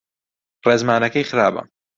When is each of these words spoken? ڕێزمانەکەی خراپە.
ڕێزمانەکەی 0.65 1.27
خراپە. 1.29 1.61